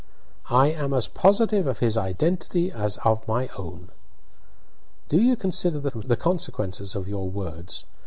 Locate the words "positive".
1.07-1.67